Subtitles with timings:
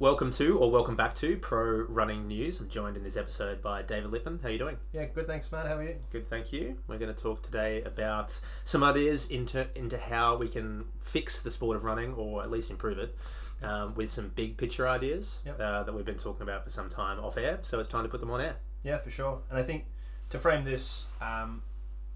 [0.00, 2.58] Welcome to or welcome back to Pro Running News.
[2.58, 4.38] I'm joined in this episode by David Lippman.
[4.40, 4.78] How are you doing?
[4.94, 5.26] Yeah, good.
[5.26, 5.66] Thanks, Matt.
[5.66, 5.96] How are you?
[6.10, 6.78] Good, thank you.
[6.88, 11.50] We're going to talk today about some ideas into into how we can fix the
[11.50, 13.14] sport of running or at least improve it.
[13.62, 15.60] Um, with some big picture ideas Yep.
[15.60, 18.08] uh, that we've been talking about for some time off air, so it's time to
[18.08, 18.56] put them on air.
[18.82, 19.40] Yeah, for sure.
[19.50, 19.84] And I think
[20.30, 21.60] to frame this, um,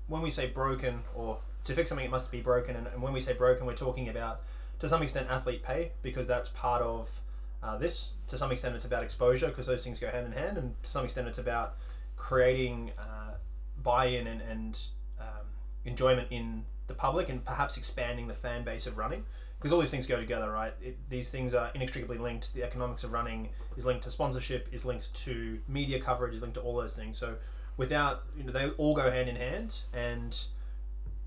[0.07, 2.77] when we say broken or to fix something, it must be broken.
[2.77, 4.41] And, and when we say broken, we're talking about
[4.79, 7.21] to some extent athlete pay because that's part of
[7.65, 8.11] uh, this.
[8.29, 10.91] To some extent, it's about exposure because those things go hand in hand, and to
[10.91, 11.77] some extent, it's about
[12.17, 13.35] creating uh,
[13.83, 14.81] buy-in and, and
[15.21, 15.47] um,
[15.85, 19.25] enjoyment in the public, and perhaps expanding the fan base of running.
[19.59, 20.75] Because all these things go together, right?
[20.83, 22.53] It, these things are inextricably linked.
[22.53, 26.57] The economics of running is linked to sponsorship, is linked to media coverage, is linked
[26.57, 27.17] to all those things.
[27.17, 27.37] So,
[27.79, 30.39] without you know, they all go hand in hand, and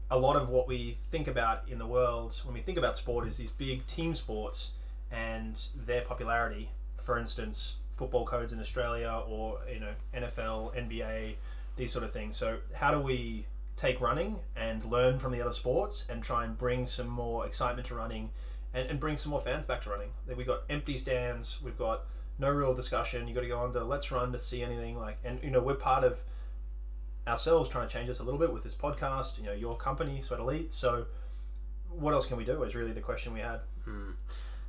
[0.09, 3.27] a lot of what we think about in the world when we think about sport
[3.27, 4.73] is these big team sports
[5.11, 6.71] and their popularity.
[7.01, 11.35] For instance, football codes in Australia, or you know, NFL, NBA,
[11.75, 12.37] these sort of things.
[12.37, 16.57] So, how do we take running and learn from the other sports and try and
[16.57, 18.31] bring some more excitement to running
[18.73, 20.09] and, and bring some more fans back to running?
[20.35, 21.61] We've got empty stands.
[21.61, 22.05] We've got
[22.39, 23.27] no real discussion.
[23.27, 25.61] You got to go on to Let's Run to see anything like, and you know,
[25.61, 26.19] we're part of
[27.27, 29.37] ourselves trying to change this a little bit with this podcast.
[29.39, 30.73] You know, your company, Sweat Elite.
[30.73, 31.05] So,
[31.89, 32.61] what else can we do?
[32.63, 33.61] Is really the question we had.
[33.85, 34.11] Hmm.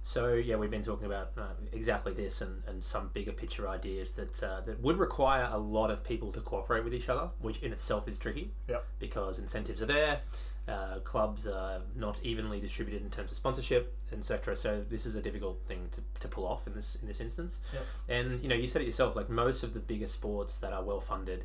[0.08, 4.14] So yeah, we've been talking about uh, exactly this and, and some bigger picture ideas
[4.14, 7.62] that uh, that would require a lot of people to cooperate with each other, which
[7.62, 8.50] in itself is tricky.
[8.68, 8.86] Yep.
[8.98, 10.20] Because incentives are there,
[10.66, 14.56] uh, clubs are not evenly distributed in terms of sponsorship, etc.
[14.56, 17.60] So this is a difficult thing to, to pull off in this in this instance.
[17.74, 17.82] Yep.
[18.08, 19.14] And you know, you said it yourself.
[19.14, 21.44] Like most of the bigger sports that are well funded.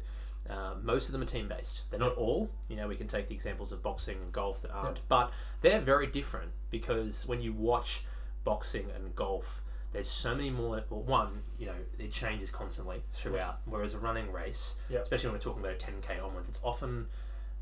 [0.49, 1.89] Uh, most of them are team based.
[1.89, 2.49] They're not all.
[2.69, 5.79] You know, we can take the examples of boxing and golf that aren't, but they're
[5.79, 8.03] very different because when you watch
[8.43, 10.83] boxing and golf, there's so many more.
[10.89, 13.59] Well, one, you know, it changes constantly throughout.
[13.65, 14.99] Whereas a running race, Yeah.
[14.99, 17.07] especially when we're talking about a 10k onwards, it's often,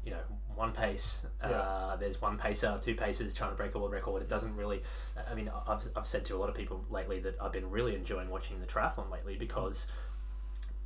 [0.05, 0.21] you know,
[0.55, 1.25] one pace.
[1.41, 4.21] Uh, there's one pacer, two paces trying to break a world record.
[4.21, 4.81] It doesn't really.
[5.29, 7.95] I mean, I've, I've said to a lot of people lately that I've been really
[7.95, 9.87] enjoying watching the triathlon lately because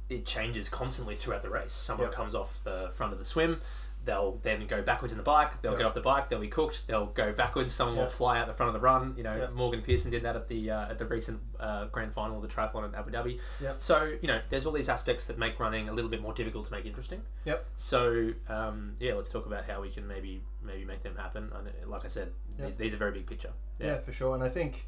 [0.10, 1.72] it changes constantly throughout the race.
[1.74, 2.14] Someone Yeah.
[2.16, 3.62] comes off the front of the swim.
[4.06, 5.62] They'll then go backwards in the bike.
[5.62, 5.80] They'll Yeah.
[5.80, 6.30] get off the bike.
[6.30, 6.86] They'll be cooked.
[6.88, 7.74] They'll go backwards.
[7.74, 8.04] Someone Yeah.
[8.04, 9.16] will fly out the front of the run.
[9.18, 9.50] You know, Yeah.
[9.50, 12.48] Morgan Pearson did that at the uh, at the recent uh, grand final of the
[12.48, 13.40] triathlon in Abu Dhabi.
[13.60, 13.74] Yeah.
[13.80, 16.66] So you know, there's all these aspects that make running a little bit more difficult
[16.68, 17.24] to make interesting.
[17.46, 17.66] Yep.
[17.76, 21.52] So um, yeah, let's talk about how we can maybe maybe make them happen.
[21.54, 22.66] And like I said, Yeah.
[22.68, 23.54] these, these are very big picture.
[23.80, 23.98] Yeah.
[24.00, 24.36] for sure.
[24.36, 24.88] And I think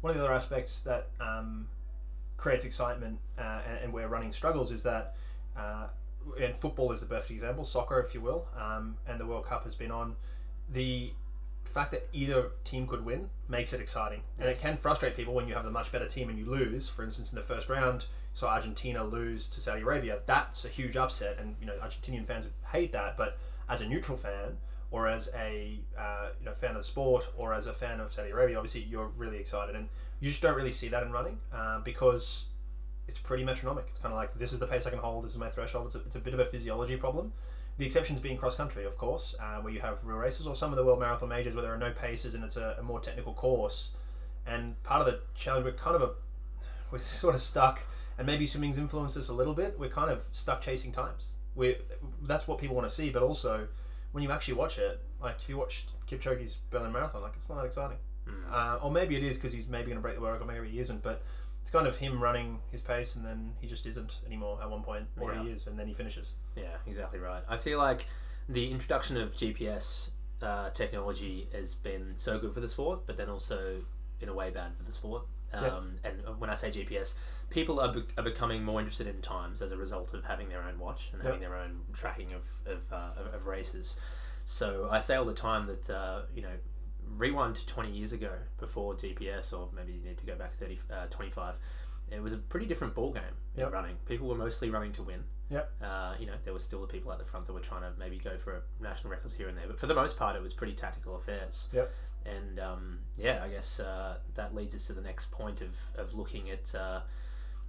[0.00, 1.68] one of the other aspects that um,
[2.36, 5.14] creates excitement uh, and, and where running struggles is that,
[5.56, 5.86] uh,
[6.40, 9.64] and football is the perfect example, soccer, if you will, um, and the World Cup
[9.64, 10.16] has been on.
[10.68, 11.12] The
[11.64, 14.58] fact that either team could win makes it exciting, and Yes.
[14.58, 16.88] it can frustrate people when you have a much better team and you lose.
[16.88, 20.20] For instance, in the first round, saw Argentina lose to Saudi Arabia.
[20.26, 23.16] That's a huge upset, and you know Argentinian fans hate that.
[23.16, 23.38] But
[23.68, 24.58] as a neutral fan,
[24.90, 28.12] or as a uh, you know fan of the sport, or as a fan of
[28.12, 29.88] Saudi Arabia, obviously you're really excited, and
[30.20, 32.46] you just don't really see that in running uh, because
[33.08, 33.86] it's pretty metronomic.
[33.90, 35.86] It's kind of like this is the pace I can hold, this is my threshold.
[35.86, 37.32] It's a, it's a bit of a physiology problem.
[37.78, 40.70] The exceptions being cross country, of course, uh, where you have real races, or some
[40.70, 43.00] of the world marathon majors where there are no paces and it's a, a more
[43.00, 43.90] technical course.
[44.46, 46.10] And part of the challenge, we're kind of a
[46.90, 47.82] we're sort of stuck,
[48.16, 49.78] and maybe swimming's influenced us a little bit.
[49.78, 51.30] We're kind of stuck chasing times.
[51.54, 51.76] We
[52.22, 53.68] that's what people want to see, but also
[54.12, 57.56] when you actually watch it, like if you watched Kipchoge's Berlin Marathon, like it's not
[57.56, 57.98] that exciting.
[58.28, 58.52] Mm.
[58.52, 60.68] Uh, or maybe it is because he's maybe going to break the world record, maybe
[60.68, 61.02] he isn't.
[61.02, 61.22] But
[61.66, 64.84] it's kind of him running his pace, and then he just isn't anymore at one
[64.84, 65.42] point, or Yeah.
[65.42, 66.34] he is, and then he finishes.
[66.54, 67.42] Yeah, exactly right.
[67.48, 68.06] I feel like
[68.48, 70.10] the introduction of GPS
[70.40, 73.82] uh, technology has been so good for the sport, but then also
[74.20, 75.24] in a way bad for the sport.
[75.52, 77.16] Um, And when I say GPS,
[77.50, 80.62] people are, be- are becoming more interested in times as a result of having their
[80.62, 83.98] own watch and having their own tracking of of, uh, of of races.
[84.44, 86.56] So I say all the time that uh, you know
[87.16, 90.78] rewind to 20 years ago before GPS, or maybe you need to go back 30,
[90.90, 91.54] uh, 25.
[92.10, 93.22] It was a pretty different ball game
[93.56, 93.72] Yep.
[93.72, 93.96] running.
[94.06, 95.24] People were mostly running to win.
[95.50, 95.72] Yep.
[95.82, 97.92] Uh, you know, there were still the people at the front that were trying to
[97.98, 100.52] maybe go for national records here and there, but for the most part, it was
[100.52, 101.68] pretty tactical affairs.
[101.72, 101.92] Yep.
[102.24, 106.14] And um, yeah, I guess uh, that leads us to the next point of, of
[106.14, 107.00] looking at uh,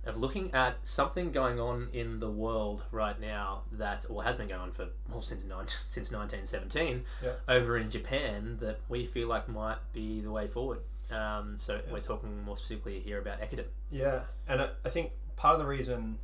[0.08, 4.48] of looking at something going on in the world right now that or has been
[4.48, 7.34] going on for well since nine, since nineteen seventeen Yeah.
[7.48, 10.80] over in Japan that we feel like might be the way forward.
[11.12, 13.66] Um, so we're talking more specifically here about Ekiden.
[13.92, 16.18] Yeah, and I, I think part of the reason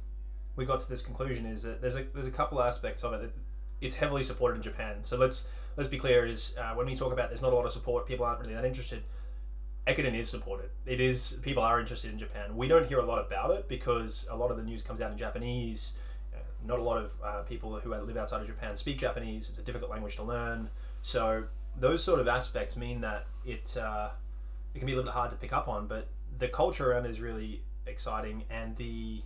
[0.56, 3.21] we got to this conclusion is that there's a there's a couple aspects of it.
[3.21, 3.31] that
[3.80, 4.97] It's heavily supported in Japan.
[5.03, 5.47] So let's
[5.77, 8.06] let's be clear: is uh, when we talk about there's not a lot of support,
[8.07, 9.03] people aren't really that interested.
[9.88, 10.69] Ekiden is supported.
[10.85, 12.56] It is people are interested in Japan.
[12.56, 15.12] We don't hear a lot about it because a lot of the news comes out
[15.12, 15.97] in Japanese.
[16.33, 19.50] Uh, Not a lot of uh, people who live outside of Japan speak Japanese.
[19.50, 20.69] It's a difficult language to learn.
[21.01, 21.45] So
[21.77, 24.09] those sort of aspects mean that it uh,
[24.74, 25.88] it can be a little bit hard to pick up on.
[25.88, 26.07] But
[26.39, 29.21] the culture around it is really exciting, and the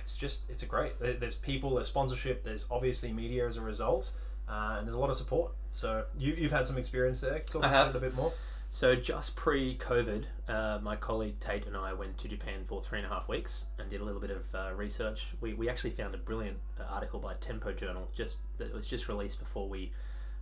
[0.00, 0.92] it's just it's a great.
[1.00, 4.12] There's people, there's sponsorship, there's obviously media as a result,
[4.48, 5.52] uh, and there's a lot of support.
[5.72, 7.40] So you you've had some experience there.
[7.40, 7.94] Talk I us have.
[7.96, 8.32] a bit more.
[8.70, 13.06] So just pre-COVID, uh, my colleague Tate and I went to Japan for three and
[13.06, 15.28] a half weeks and did a little bit of uh, research.
[15.40, 19.08] We, we actually found a brilliant uh, article by Tempo Journal just that was just
[19.08, 19.92] released before we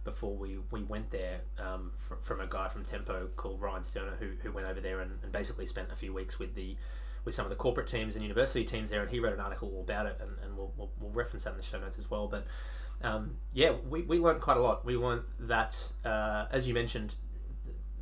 [0.04, 4.16] before we, we went there um, fr- from a guy from Tempo called Ryan Sterner
[4.20, 6.76] who, who went over there and, and basically spent a few weeks with the
[7.24, 9.00] with some of the corporate teams and university teams there.
[9.00, 11.52] And he wrote an article all about it and, and we'll, we'll, we'll reference that
[11.52, 12.28] in the show notes as well.
[12.28, 12.46] But
[13.02, 14.84] um, yeah we, we learned quite a lot.
[14.84, 17.14] We learned that uh, as you mentioned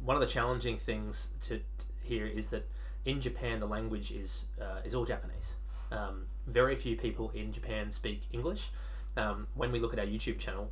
[0.05, 2.69] one of the challenging things to, to here is that
[3.05, 5.55] in Japan the language is uh, is all Japanese.
[5.91, 8.71] Um, very few people in Japan speak English.
[9.17, 10.71] Um, when we look at our YouTube channel,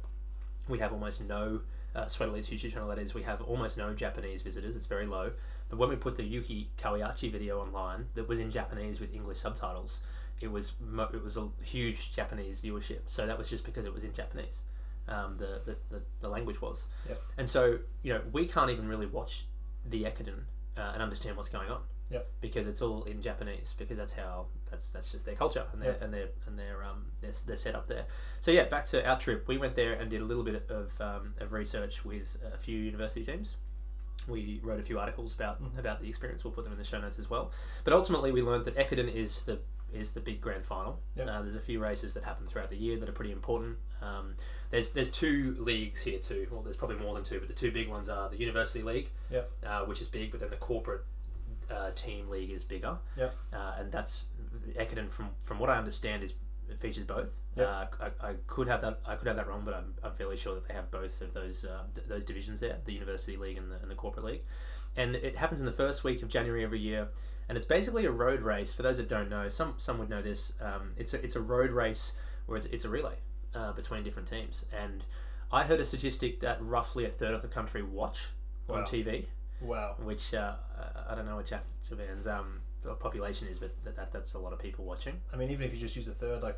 [0.68, 1.60] we have almost no
[1.94, 2.88] uh, YouTube channel.
[2.88, 4.76] That is, we have almost no Japanese visitors.
[4.76, 5.32] It's very low.
[5.68, 9.38] But when we put the Yuki Kawauchi video online, that was in Japanese with English
[9.38, 10.00] subtitles,
[10.40, 13.00] it was mo- it was a huge Japanese viewership.
[13.06, 14.58] So that was just because it was in Japanese.
[15.10, 16.86] Um, the, the, the, the language was.
[17.08, 17.20] Yep.
[17.36, 19.46] And so, you know, we can't even really watch
[19.84, 20.44] the Ekiden
[20.76, 21.80] uh, and understand what's going on.
[22.10, 22.30] Yep.
[22.40, 25.92] Because it's all in Japanese, because that's how that's that's just their culture and their
[25.92, 26.02] Yep.
[26.02, 28.04] and their and their um their, their setup there.
[28.40, 29.46] So yeah, back to our trip.
[29.48, 32.78] We went there and did a little bit of, um, of research with a few
[32.78, 33.56] university teams.
[34.28, 35.78] We wrote a few articles about Mhm.
[35.78, 36.44] about the experience.
[36.44, 37.50] We'll put them in the show notes as well.
[37.84, 39.58] But ultimately, we learned that Ekiden is the
[39.94, 41.00] is the big grand final.
[41.16, 41.28] Yep.
[41.28, 43.76] Uh, there's a few races that happen throughout the year that are pretty important.
[44.02, 44.34] Um,
[44.70, 46.46] there's there's two leagues here too.
[46.50, 49.10] Well, there's probably more than two, but the two big ones are the University League,
[49.30, 49.50] Yep.
[49.66, 51.02] uh, which is big, but then the corporate
[51.70, 52.96] uh, team league is bigger.
[53.16, 53.34] Yep.
[53.52, 54.24] Uh, and that's
[54.78, 56.34] Ekiden from from what I understand is
[56.68, 57.36] it features both.
[57.56, 57.66] Yep.
[57.68, 57.86] Uh,
[58.22, 60.54] I, I could have that I could have that wrong, but I'm, I'm fairly sure
[60.54, 63.70] that they have both of those uh, d- those divisions there, the University League and
[63.72, 64.42] the, and the corporate league.
[64.96, 67.08] And it happens in the first week of January every year
[67.50, 68.72] and it's basically a road race.
[68.72, 70.52] For those that don't know, some some would know this.
[70.62, 72.12] Um, it's a it's a road race
[72.46, 73.16] where it's, it's a relay
[73.56, 74.64] uh, between different teams.
[74.72, 75.02] And
[75.50, 78.28] I heard a statistic that roughly a third of the country watch
[78.68, 78.76] Wow.
[78.76, 79.24] on TV,
[79.60, 79.96] Wow.
[79.98, 80.54] which uh,
[81.08, 81.46] I- don't know what
[81.88, 82.60] Japan's um,
[83.00, 85.20] population is, but that, that that's a lot of people watching.
[85.32, 86.56] I mean, even if you just use a third, like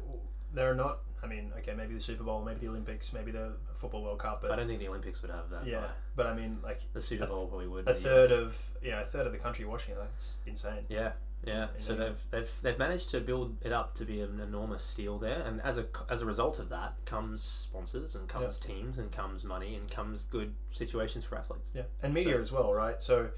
[0.54, 0.98] there are not.
[1.24, 4.42] I mean, okay, maybe the Super Bowl, maybe the Olympics, maybe the Football World Cup,
[4.42, 5.64] But I don't think the Olympics would have that.
[5.66, 5.80] yeah.
[5.82, 5.86] high.
[6.16, 7.86] But I mean, like the Super a th- Bowl probably would.
[7.88, 8.38] a third US.
[8.38, 9.98] of know a third of the country watching it.
[10.00, 10.84] That's insane.
[10.88, 11.12] Yeah,
[11.44, 11.68] yeah.
[11.76, 12.06] You So know.
[12.06, 15.60] they've, they've they've managed to build it up to be an enormous deal there, and
[15.62, 19.76] as a as a result of that comes sponsors and comes teams and comes money
[19.76, 21.70] and comes good situations for athletes.
[21.72, 23.00] Yeah, and media So- as well, right?
[23.00, 23.28] So,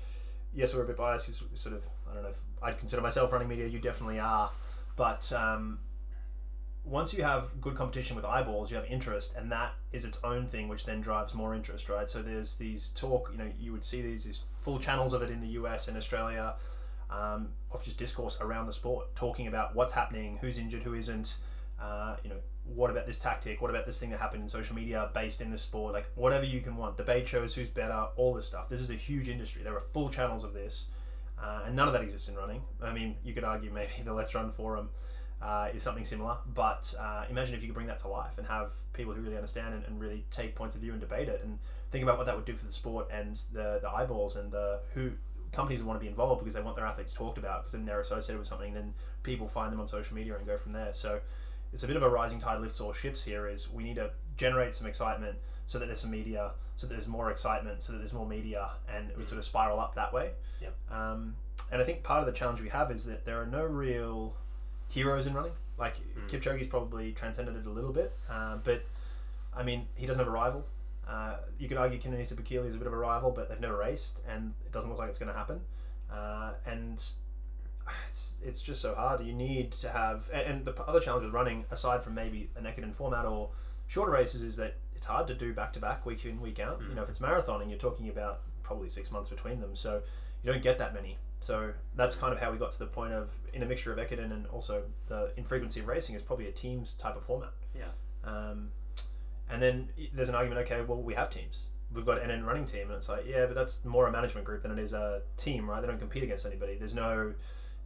[0.55, 1.35] yes, we're a bit biased.
[1.59, 3.67] Sort of, I don't know if I'd consider myself running media.
[3.67, 4.51] You definitely are,
[4.97, 5.81] but um,
[6.85, 10.47] once you have good competition with eyeballs, you have interest, and that is its own
[10.47, 12.09] thing, which then drives more interest, right?
[12.09, 15.31] So there's these talk, you know, you would see these, these full channels of it
[15.31, 16.55] in the US and Australia,
[17.11, 21.37] um, of just discourse around the sport, talking about what's happening, who's injured, who isn't,
[21.81, 24.77] uh, you know, what about this tactic, what about this thing that happened in social
[24.77, 28.35] media based in the sport, like whatever you can want, debate shows, who's better, all
[28.35, 28.69] this stuff.
[28.69, 29.63] This is a huge industry.
[29.63, 30.89] There are full channels of this,
[31.43, 32.63] uh, and none of that exists in running.
[32.83, 34.91] I mean, you could argue maybe the Let's Run forum
[35.45, 38.47] uh, is something similar, but uh, imagine if you could bring that to life and
[38.47, 41.41] have people who really understand and, and really take points of view and debate it,
[41.45, 41.59] and
[41.91, 44.81] think about what that would do for the sport and the the eyeballs and the
[44.95, 45.11] who
[45.53, 47.85] companies would want to be involved because they want their athletes talked about because then
[47.85, 48.73] they're associated with something.
[48.73, 50.93] Then people find them on social media and go from there.
[50.93, 51.21] So
[51.73, 53.47] it's a bit of a rising tide lifts all ships here.
[53.47, 55.37] Is we need to generate some excitement
[55.67, 58.71] so that there's some media, so that there's more excitement, so that there's more media,
[58.95, 60.31] and we sort of spiral up that way.
[60.61, 60.75] Yep.
[60.91, 61.37] Um,
[61.71, 64.35] and I think part of the challenge we have is that there are no real
[64.95, 65.53] heroes in running.
[65.77, 66.29] Like Mm.
[66.31, 68.81] Kipchoge's probably transcended it a little bit, uh, but
[69.55, 70.65] I mean he doesn't have a rival.
[71.07, 73.77] Uh, you could argue Kenenisa Bekele is a bit of a rival, but they've never
[73.77, 75.61] raced, and it doesn't look like it's going to happen.
[76.11, 76.95] Uh, and
[78.09, 79.21] it's it's just so hard.
[79.21, 82.65] You need to have, and, and the other challenge with running, aside from maybe an
[82.65, 83.51] Ekiden format or
[83.89, 86.81] shorter races, is that it's hard to do back to back, week in, week out.
[86.81, 86.95] You Mm.
[86.97, 90.01] know, if it's marathoning, you're talking about probably six months between them, so
[90.43, 91.19] you don't get that many.
[91.45, 93.99] So that's kind of how we got to the point of in a mixture of
[93.99, 97.53] Ekiden and also the infrequency of racing is probably a teams type of format.
[97.77, 97.91] Yeah.
[98.25, 98.71] Um,
[99.51, 100.63] and then there's an argument.
[100.63, 101.65] Okay, well we have teams.
[101.93, 104.47] We've got an NN running team, and it's like yeah, but that's more a management
[104.47, 105.83] group than it is a team, right?
[105.83, 106.77] They don't compete against anybody.
[106.77, 107.35] There's no,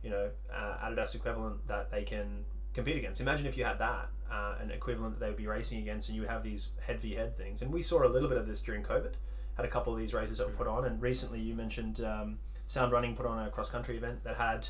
[0.04, 3.20] you know, uh, Adidas equivalent that they can compete against.
[3.20, 6.14] Imagine if you had that, uh, an equivalent that they would be racing against, and
[6.14, 7.60] you would have these head v head things.
[7.60, 9.14] And we saw a little bit of this during COVID.
[9.56, 12.38] Had a couple of these races that were put on, and recently you mentioned um,
[12.68, 14.68] Sound Running put on a cross country event that had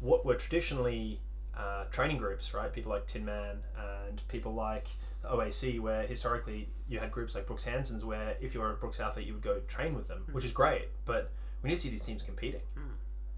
[0.00, 1.20] what were traditionally
[1.56, 2.70] uh, training groups, right?
[2.70, 3.60] People like Tinman
[4.06, 4.88] and people like
[5.24, 9.00] OAC, where historically you had groups like Brooks Hanson's, where if you were a Brooks
[9.00, 10.88] athlete, you would go train with them, which is great.
[11.06, 11.30] But
[11.62, 12.60] we need to see these teams competing.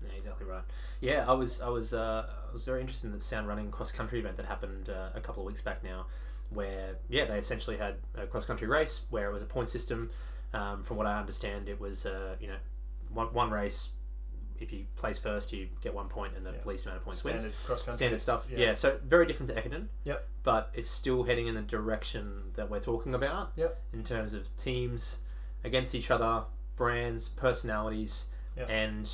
[0.03, 0.63] Yeah, exactly right.
[1.01, 3.93] Yeah, I was I was uh, I was very interested in the sound running cross
[3.93, 6.07] country event that happened uh, a couple of weeks back now,
[6.51, 10.11] where yeah they essentially had a cross country race where it was a point system.
[10.55, 12.57] Um, from what I understand, it was uh, you know
[13.13, 13.91] one one race.
[14.61, 16.57] If you place first, you get one point, and the Yeah.
[16.65, 17.41] least amount of points wins.
[17.41, 17.97] Standard cross country.
[17.97, 18.47] Standard stuff.
[18.51, 18.59] Yeah.
[18.59, 18.75] Yeah.
[18.75, 19.87] So very different to Ekiden.
[20.05, 20.27] Yep.
[20.43, 23.53] But it's still heading in the direction that we're talking about.
[23.57, 23.81] Yep.
[23.93, 25.19] In terms of teams
[25.65, 26.45] against each other,
[26.77, 28.71] brands, personalities, Yep.
[28.71, 29.11] and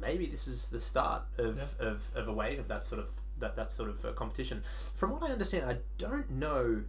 [0.00, 3.08] maybe this is the start of, of, of a wave of that sort of
[3.38, 4.62] that, that sort of uh, competition.
[4.94, 6.84] From what I understand, I don't know.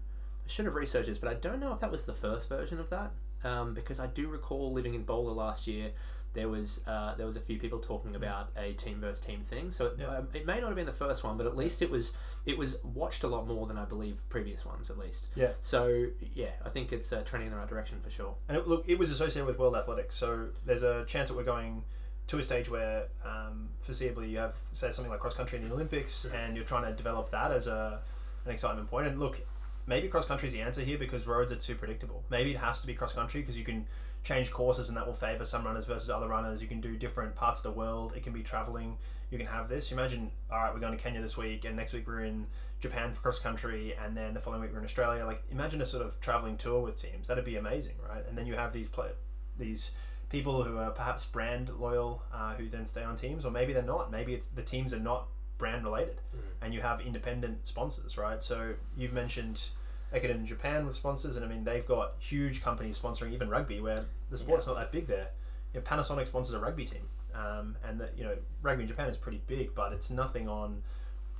[0.45, 2.79] I should have researched this, but I don't know if that was the first version
[2.79, 3.11] of that.
[3.43, 5.91] Um, because I do recall living in Boulder last year,
[6.37, 9.71] there was uh, there was a few people talking about a team versus team thing.
[9.71, 10.17] So it, Yeah.
[10.17, 12.15] um, it may not have been the first one, but at least it was
[12.45, 15.27] it was watched a lot more than I believe previous ones, at least.
[15.35, 15.53] Yeah.
[15.61, 18.35] So yeah, I think it's uh, trending in the right direction for sure.
[18.47, 21.43] And it, look, it was associated with World Athletics, so there's a chance that we're
[21.43, 21.83] going
[22.27, 25.73] to a stage where, um, foreseeably, you have say something like cross country in the
[25.73, 27.99] Olympics, and you're trying to develop that as a
[28.45, 29.07] an excitement point.
[29.07, 29.41] And look,
[29.87, 32.23] maybe cross country is the answer here because roads are too predictable.
[32.29, 33.87] Maybe it has to be cross country because you can
[34.27, 36.61] change courses and that will favor some runners versus other runners.
[36.61, 38.11] You can do different parts of the world.
[38.13, 38.97] It can be traveling.
[39.31, 39.89] You can have this.
[39.89, 42.45] You Imagine, all right, we're going to Kenya this week, and next week we're in
[42.81, 45.25] Japan for cross country, and then the following week we're in Australia.
[45.25, 47.27] Like, imagine a sort of traveling tour with teams.
[47.27, 48.23] That'd be amazing, right?
[48.27, 49.11] And then you have these play,
[49.57, 49.91] these
[50.29, 53.81] people who are perhaps brand loyal, uh, who then stay on teams, or maybe they're
[53.81, 54.11] not.
[54.11, 56.19] Maybe it's the teams are not brand related,
[56.61, 58.43] and you have independent sponsors, right?
[58.43, 59.69] So you've mentioned
[60.13, 63.79] Ekiden in Japan with sponsors, and I mean they've got huge companies sponsoring even rugby,
[63.79, 65.29] where the sport's not that big there.
[65.73, 69.09] You know, Panasonic sponsors a rugby team, um, and that you know rugby in Japan
[69.09, 70.81] is pretty big, but it's nothing on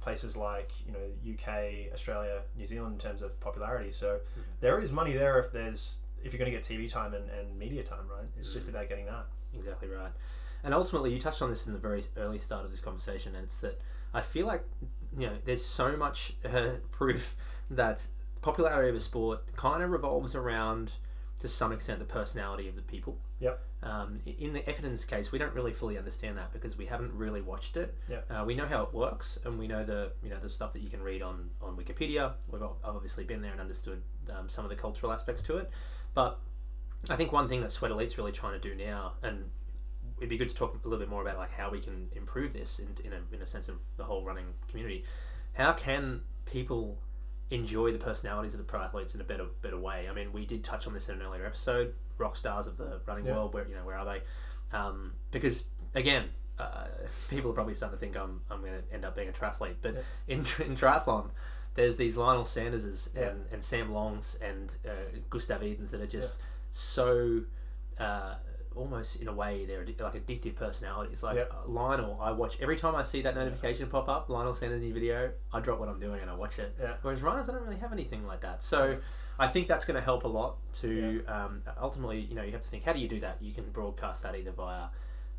[0.02, 3.92] places like you know UK, Australia, New Zealand in terms of popularity.
[3.92, 4.20] So
[4.60, 7.58] there is money there if there's if you're going to get TV time and, and
[7.58, 8.28] media time, right?
[8.38, 9.26] It's just about getting that.
[9.54, 10.12] Exactly right.
[10.64, 13.44] And ultimately, you touched on this in the very early start of this conversation, and
[13.44, 13.80] it's that
[14.14, 14.64] I feel like
[15.18, 17.36] you know there's so much uh, proof
[17.70, 18.06] that
[18.42, 20.92] popularity of a sport kind of revolves around
[21.40, 23.18] to some extent the personality of the people.
[23.40, 23.64] Yep.
[23.84, 27.42] Um, in the Ekiden's case, we don't really fully understand that because we haven't really
[27.42, 27.96] watched it.
[28.10, 28.32] Yep.
[28.32, 30.82] Uh, we know how it works, and we know the you know the stuff that
[30.82, 32.34] you can read on on Wikipedia.
[32.50, 34.02] We've I've obviously been there and understood
[34.36, 35.70] um, some of the cultural aspects to it,
[36.16, 36.40] but
[37.10, 39.50] I think one thing that Sweat Elite's really trying to do now, and
[40.18, 42.54] it'd be good to talk a little bit more about like how we can improve
[42.54, 45.06] this in, in, a, in a sense of the whole running community.
[45.54, 46.98] How can people
[47.52, 50.08] enjoy the personalities of the pro athletes in a better better way?
[50.10, 51.94] I mean, we did touch on this in an earlier episode.
[52.18, 53.34] Rock stars of the running Yeah.
[53.34, 54.22] world, where you know where are they?
[54.78, 56.26] Um, because again,
[56.60, 56.86] uh,
[57.30, 59.76] people are probably starting to think I'm I'm going to end up being a triathlete,
[59.82, 60.02] but Yeah.
[60.28, 61.30] in in triathlon.
[61.76, 63.28] There's these Lionel Sanderses Yeah.
[63.28, 64.90] and, and Sam Longs and uh,
[65.30, 67.42] Gustav Idens that are just so
[68.00, 68.34] uh,
[68.78, 71.24] almost in a way they're like addictive personalities.
[71.24, 71.52] Like Yep.
[71.54, 74.30] uh, Lionel, I watch every time I see that notification pop up.
[74.30, 75.32] Lionel Sanders new video.
[75.54, 76.76] I drop what I'm doing and I watch it.
[76.80, 76.94] Yeah.
[77.02, 78.64] Whereas runners, I don't really have anything like that.
[78.64, 78.98] So
[79.40, 80.58] I think that's going to help a lot.
[80.82, 83.38] To um, ultimately, you know, you have to think how do you do that?
[83.42, 84.88] You can broadcast that either via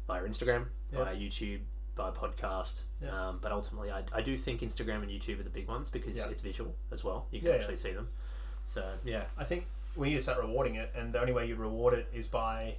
[0.07, 1.05] via Instagram, Yeah.
[1.05, 1.61] via YouTube,
[1.97, 2.83] via podcast.
[3.03, 3.29] Yeah.
[3.29, 6.17] Um, but ultimately, I, I do think Instagram and YouTube are the big ones because
[6.17, 6.29] Yeah.
[6.29, 7.27] it's visual as well.
[7.31, 7.61] You can Yeah, yeah.
[7.61, 8.09] actually see them.
[8.65, 9.67] So yeah, I think
[9.97, 12.77] we need to start rewarding it, and the only way you reward it is by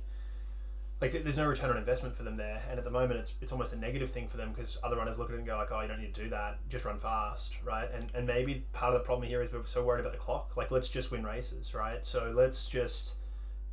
[1.02, 3.52] like there's no return on investment for them there, and at the moment it's it's
[3.52, 5.72] almost a negative thing for them because other runners look at it and go like,
[5.72, 7.90] oh, you don't need to do that, just run fast, right?
[7.94, 10.58] And and maybe part of the problem here is we're so worried about the clock,
[10.58, 12.06] like let's just win races, right?
[12.06, 13.18] So let's just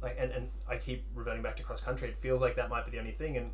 [0.00, 2.09] like and, and I keep reverting back to cross country.
[2.09, 3.50] It feels like that might be the only thing, and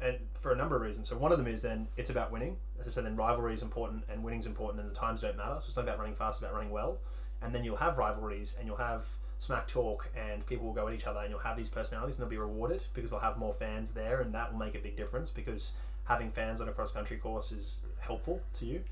[0.00, 1.08] and for a number of reasons.
[1.08, 2.56] So one of them is then it's about winning.
[2.80, 5.56] As I said, then rivalry is important and winning's important, and the times don't matter.
[5.60, 6.98] So it's not about running fast, it's about running well.
[7.42, 9.06] And then you'll have rivalries, and you'll have
[9.38, 12.24] smack talk, and people will go at each other, and you'll have these personalities, and
[12.24, 14.96] they'll be rewarded because they'll have more fans there, and that will make a big
[14.96, 15.74] difference because
[16.04, 18.82] having fans on a cross country course is helpful to you.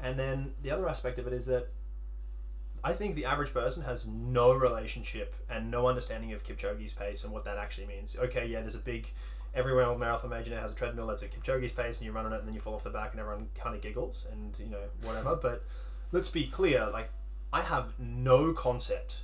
[0.00, 1.68] And then the other aspect of it is that
[2.84, 7.32] I think the average person has no relationship and no understanding of Kipchoge's pace and
[7.32, 8.16] what that actually means.
[8.16, 9.08] Okay, yeah, there's a big
[9.54, 12.26] every world marathon major now has a treadmill that's at Kipchoge's pace, and you run
[12.26, 14.58] on it, and then you fall off the back, and everyone kind of giggles and
[14.58, 15.36] you know whatever.
[15.42, 15.64] but
[16.10, 17.10] let's be clear, like
[17.52, 19.18] I have no concept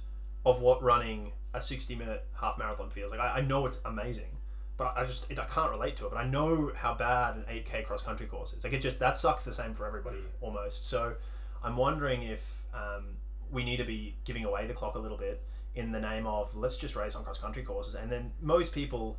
[0.45, 3.21] of what running a 60 minute half marathon feels like.
[3.21, 4.37] I, I know it's amazing,
[4.77, 6.11] but I just it, I can't relate to it.
[6.11, 8.65] But I know how bad an 8k cross country course is.
[8.65, 10.87] Like it just that sucks the same for everybody almost.
[10.87, 11.15] So
[11.63, 13.17] I'm wondering if um,
[13.51, 15.43] we need to be giving away the clock a little bit
[15.75, 19.19] in the name of let's just race on cross country courses, and then most people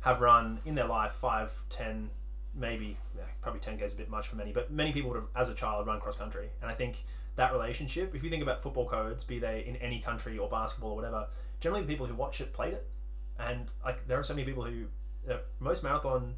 [0.00, 2.10] have run in their life five, ten,
[2.54, 5.16] maybe yeah, probably ten k is a bit much for many, but many people would
[5.16, 7.04] have, as a child, run cross country, and I think
[7.38, 8.14] that relationship.
[8.14, 11.28] If you think about football codes, be they in any country or basketball or whatever,
[11.60, 12.86] generally the people who watch it played it,
[13.38, 14.86] and like there are so many people who
[15.30, 16.34] uh, most marathon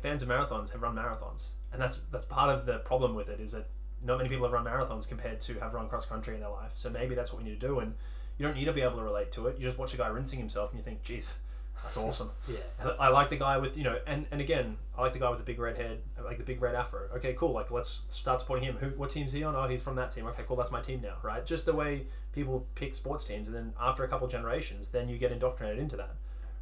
[0.00, 3.40] fans of marathons have run marathons, and that's that's part of the problem with it
[3.40, 3.66] is that
[4.02, 6.70] not many people have run marathons compared to have run cross country in their life.
[6.74, 7.94] So maybe that's what we need to do, and
[8.38, 9.58] you don't need to be able to relate to it.
[9.58, 11.38] You just watch a guy rinsing himself, and you think, "Geez,
[11.82, 12.58] that's awesome." Yeah.
[12.98, 15.38] I like the guy with you know, and and again, I like the guy with
[15.38, 17.08] the big red head, like the big red afro.
[17.16, 17.52] Okay, cool.
[17.52, 18.76] Like let's start supporting him.
[18.76, 19.54] Who, what team's he on?
[19.56, 20.26] Oh, he's from that team.
[20.26, 20.56] Okay, cool.
[20.56, 21.44] That's my team now, right?
[21.44, 25.18] Just the way people pick sports teams, and then after a couple generations, then you
[25.18, 26.14] get indoctrinated into that,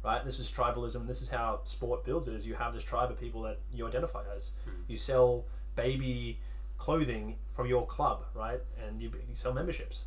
[0.03, 0.23] right?
[0.25, 1.07] This is tribalism.
[1.07, 2.35] This is how sport builds it.
[2.35, 4.51] Is you have this tribe of people that you identify as.
[4.87, 5.45] You sell
[5.75, 6.39] baby
[6.77, 8.59] clothing from your club, right?
[8.85, 10.05] And you, you sell memberships.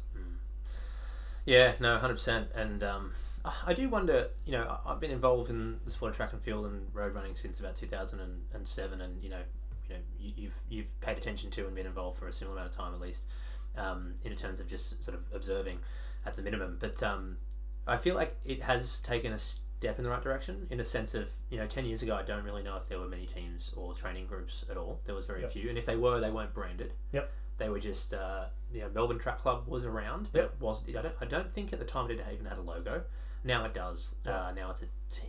[1.45, 2.49] Yeah, no, hundred percent.
[2.55, 3.13] And um,
[3.45, 4.29] I do wonder.
[4.45, 7.35] You know, I've been involved in the sport of track and field and road running
[7.35, 8.21] since about two thousand
[8.53, 9.41] and seven, and you know,
[9.89, 12.71] you know, you, you've you've paid attention to and been involved for a similar amount
[12.73, 13.29] of time at least,
[13.77, 15.79] um, in terms of just sort of observing,
[16.27, 16.77] at the minimum.
[16.81, 17.39] But um,
[17.87, 21.15] I feel like it has taken a step in the right direction in a sense
[21.15, 23.73] of you know ten years ago I don't really know if there were many teams
[23.77, 25.01] or training groups at all.
[25.07, 25.53] There was very Yep.
[25.53, 26.93] few, and if they were, they weren't branded.
[27.13, 27.31] Yep.
[27.57, 30.53] They were just uh, you know Melbourne Track Club was around, but Yep.
[30.57, 33.03] it was I don't I don't think at the time it even had a logo.
[33.45, 34.15] Now it does.
[34.27, 34.47] Yeah.
[34.49, 35.23] Uh, now it's a t-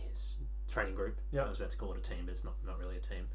[0.70, 1.18] training group.
[1.32, 1.46] Yep.
[1.46, 3.28] I was about to call it a team, but it's not not really a team.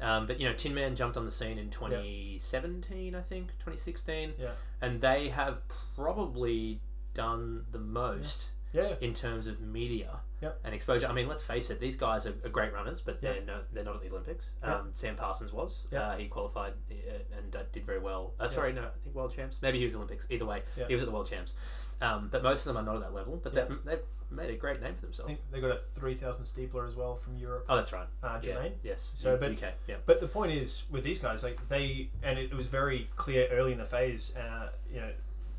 [0.00, 4.50] Um, but you know, Tinman jumped on the scene in 2017, I think, 2016, Yeah.
[4.80, 5.62] and they have
[5.94, 6.80] probably
[7.14, 8.94] done the most Yeah.
[9.00, 10.60] in terms of media Yep.
[10.64, 11.06] and exposure.
[11.06, 13.84] I mean, let's face it; these guys are, are great runners, but they're no, they're
[13.84, 14.50] not at the Olympics.
[14.62, 14.70] Yep.
[14.72, 15.82] Um, Sam Parsons was.
[15.92, 16.02] Yep.
[16.02, 16.94] Uh, he qualified uh,
[17.38, 18.32] and uh, did very well.
[18.40, 19.58] Uh, sorry, no, I think world champs.
[19.62, 20.26] Maybe he was Olympics.
[20.30, 20.88] Either way, Yep.
[20.88, 21.52] he was at the world champs.
[22.00, 23.40] Um, but most of them are not at that level.
[23.42, 23.68] But Yep.
[23.68, 24.00] they've, they've
[24.32, 25.28] made a great name for I themselves.
[25.28, 28.08] think they got a 3,000 steepler as well from Europe, Oh, that's right.
[28.24, 28.54] uh, Yeah.
[28.54, 28.72] Jermaine.
[28.82, 29.10] Yes.
[29.14, 29.74] So, but- UK.
[29.86, 29.96] Yeah.
[30.06, 33.70] But the point is, with these guys, like they, and it, was very clear early
[33.72, 35.12] in the phase, uh, you know,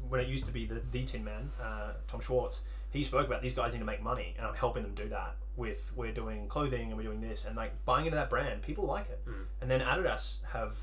[0.09, 3.53] when it used to be the, the Tinman, uh, Tom Schwartz, he spoke about these
[3.55, 6.87] guys need to make money, and I'm helping them do that with we're doing clothing
[6.89, 9.45] and we're doing this, and like buying into that brand, people like it, Mm.
[9.61, 10.77] and then Adidas have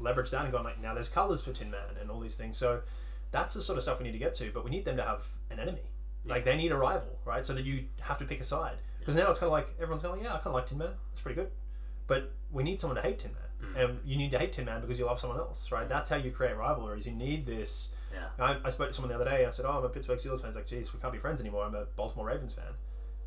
[0.00, 2.82] leveraged that and gone like, now there's colors for Tinman and all these things, so
[3.30, 5.02] that's the sort of stuff we need to get to, but we need them to
[5.02, 5.90] have an enemy.
[6.24, 7.44] Like they need a rival, right?
[7.46, 8.76] So that you have to pick a side.
[8.98, 10.90] Because now it's kind of like everyone's going, yeah, I kind of like Tinman.
[11.12, 11.50] It's pretty good.
[12.08, 13.76] But we need someone to hate Tinman, Mm.
[13.84, 15.88] and you need to hate Tinman because you love someone else, right?
[15.88, 17.06] That's how you create rivalries.
[17.06, 17.94] You need this.
[18.12, 18.44] Yeah.
[18.44, 19.38] I, I spoke to someone the other day.
[19.38, 21.18] and I said, "Oh, I'm a Pittsburgh Steelers fan." He's like, "Geez, we can't be
[21.18, 21.64] friends anymore.
[21.64, 22.72] I'm a Baltimore Ravens fan."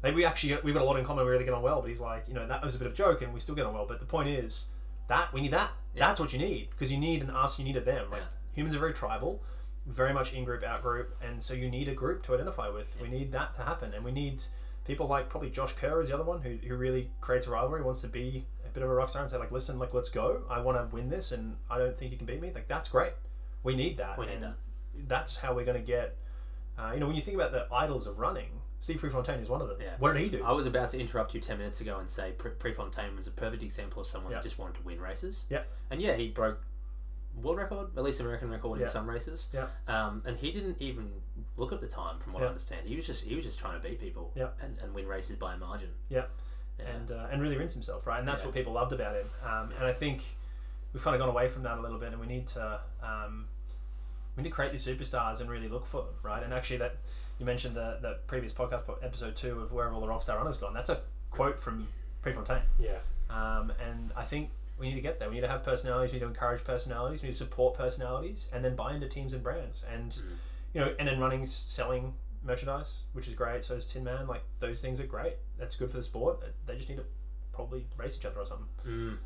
[0.01, 1.25] Like we actually we've got a lot in common.
[1.25, 1.81] We really get on well.
[1.81, 3.55] But he's like, you know, that was a bit of a joke, and we still
[3.55, 3.85] get on well.
[3.85, 4.71] But the point is
[5.07, 5.71] that we need that.
[5.95, 6.07] Yeah.
[6.07, 8.09] That's what you need because you need an us, you need a them.
[8.11, 8.27] Like Yeah.
[8.53, 9.43] humans are very tribal,
[9.85, 12.95] very much in group, out group, and so you need a group to identify with.
[13.01, 14.43] We need that to happen, and we need
[14.85, 17.81] people like probably Josh Kerr is the other one who, who really creates a rivalry,
[17.83, 20.09] wants to be a bit of a rock star and say like, listen, like let's
[20.09, 20.43] go.
[20.49, 22.51] I want to win this, and I don't think you can beat me.
[22.53, 23.13] Like that's great.
[23.63, 24.17] We need that.
[24.17, 24.55] We need and that.
[25.07, 26.15] That's how we're going to get.
[26.77, 29.62] Uh, you know, when you think about the idols of running, Steve Prefontaine is one
[29.62, 29.77] of them.
[29.81, 29.95] Yeah.
[29.99, 30.43] What did he do?
[30.43, 33.31] I was about to interrupt you 10 minutes ago and say Pre- Prefontaine was a
[33.31, 34.38] perfect example of someone Yeah.
[34.38, 35.43] that just wanted to win races.
[35.49, 35.63] Yeah.
[35.91, 36.62] And yeah, he broke
[37.41, 38.85] world record, at least American record Yeah.
[38.85, 39.49] in some races.
[39.53, 39.67] Yeah.
[39.88, 41.12] Um, and he didn't even
[41.57, 42.88] look at the time, from what I understand.
[42.88, 44.47] He was just he was just trying to beat people Yeah.
[44.62, 45.89] and, and win races by a margin.
[46.07, 46.23] Yeah.
[46.79, 46.85] Yeah.
[46.95, 48.19] and uh, and really rinse himself, right?
[48.19, 48.45] And that's Yeah.
[48.47, 49.25] what people loved about him.
[49.45, 50.23] Um, and I think
[50.93, 53.47] we've kind of gone away from that a little bit, and we need to um,
[54.39, 56.41] we need to create these superstars and really look for them, right?
[56.41, 56.95] And actually, that
[57.39, 60.58] you mentioned the the previous podcast episode two of where have all the rockstar runners
[60.58, 60.73] gone.
[60.73, 61.88] That's a quote from
[62.21, 62.63] Prefontaine.
[62.80, 62.97] yeah.
[63.30, 64.49] Um, and I think
[64.80, 65.30] we need to get there.
[65.30, 66.12] We need to have personalities.
[66.13, 67.21] We need to encourage personalities.
[67.21, 69.86] We need to support personalities, and then buy into teams and brands.
[69.93, 70.21] And Mm.
[70.73, 73.63] you know, and then running, selling merchandise, which is great.
[73.63, 74.28] So is Tinman.
[74.28, 75.36] Like those things are great.
[75.58, 76.41] That's good for the sport.
[76.65, 77.06] They just need to
[77.52, 78.67] probably race each other or something.
[78.88, 79.17] Mm.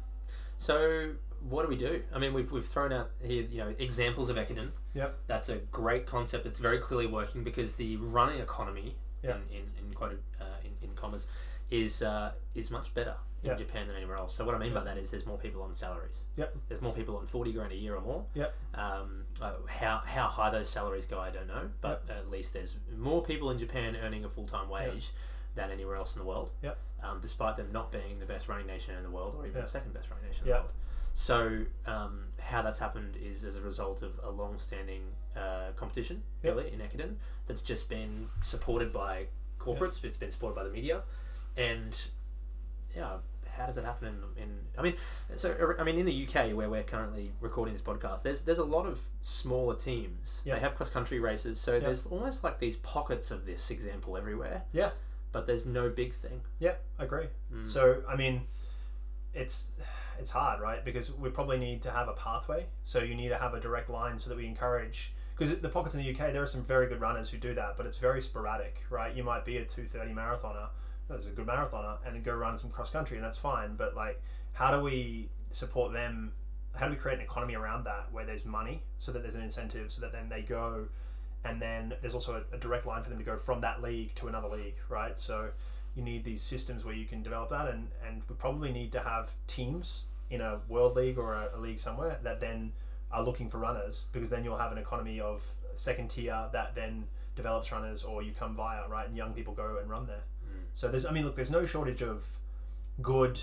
[0.58, 1.12] So
[1.49, 2.01] what do we do?
[2.13, 4.69] I mean, we've, we've thrown out here, you know, examples of Ekiden.
[4.93, 5.17] Yep.
[5.27, 6.45] That's a great concept.
[6.45, 9.36] It's very clearly working because the running economy, Yeah.
[9.51, 11.27] in, in, in quoted uh, in, in commas,
[11.71, 13.56] is uh, is much better in Yeah.
[13.56, 14.36] Japan than anywhere else.
[14.36, 16.23] So what I mean by that is there's more people on salaries.
[16.38, 16.56] Yep.
[16.69, 18.25] There's more people on forty grand a year or more.
[18.36, 18.53] Yep.
[18.75, 22.77] Um, uh, how how high those salaries go, I don't know, but at least there's
[22.97, 25.10] more people in Japan earning a full time wage
[25.56, 26.51] than anywhere else in the world.
[26.62, 26.77] Yep.
[27.03, 29.67] Um, despite them not being the best running nation in the world, or even the
[29.67, 30.71] second best running nation in the world.
[31.13, 35.02] So um, how that's happened is as a result of a long-standing
[35.36, 36.56] uh, competition, Yep.
[36.56, 37.15] really, in Ekiden
[37.47, 39.26] that's just been supported by
[39.60, 40.04] corporates.
[40.04, 41.02] It's been supported by the media,
[41.58, 41.99] and
[42.95, 43.17] yeah,
[43.58, 44.49] how does it happen in, in?
[44.78, 44.95] I mean,
[45.36, 48.63] so I mean, in the UK where we're currently recording this podcast, there's there's a
[48.63, 50.41] lot of smaller teams.
[50.45, 50.56] Yeah.
[50.56, 54.63] They have cross-country races, so there's almost like these pockets of this example everywhere.
[54.71, 54.91] Yeah.
[55.32, 56.41] but there's no big thing.
[56.60, 57.28] Yeah, I agree.
[57.54, 57.67] Mm.
[57.67, 58.41] So I mean,
[59.34, 59.71] it's
[60.19, 60.84] it's hard, right?
[60.84, 62.65] Because we probably need to have a pathway.
[62.84, 65.13] So you need to have a direct line so that we encourage.
[65.38, 67.76] Because the pockets in the UK, there are some very good runners who do that,
[67.76, 69.15] but it's very sporadic, right?
[69.15, 70.67] You might be a two thirty marathoner,
[71.10, 73.76] there's a good marathoner, and go run some cross country, and that's fine.
[73.76, 74.21] But like,
[74.54, 76.34] how do we support them?
[76.76, 79.43] How do we create an economy around that where there's money, so that there's an
[79.43, 80.86] incentive, so that then they go,
[81.43, 84.15] and then there's also a, a direct line for them to go from that league
[84.15, 85.17] to another league, right?
[85.19, 85.49] So
[85.95, 88.99] you need these systems where you can develop that and, and we probably need to
[89.01, 92.71] have teams in a world league or a, a, league somewhere that then
[93.12, 97.03] are looking for runners because then you'll have an economy of second tier that then
[97.36, 100.60] develops runners or you come via right and young people go and run there Mm.
[100.73, 102.25] so there's i mean look there's no shortage of
[103.01, 103.39] good